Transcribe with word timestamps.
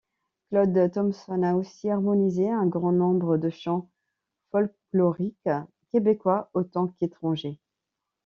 Claude 0.49 0.89
Thompson 0.91 1.43
a 1.43 1.53
aussi 1.55 1.87
harmonisé 1.91 2.49
un 2.49 2.65
grand 2.65 2.91
nombre 2.91 3.37
de 3.37 3.51
chants 3.51 3.87
folkloriques 4.49 5.47
québécois 5.91 6.49
autant 6.55 6.87
qu'étrangers. 6.87 7.59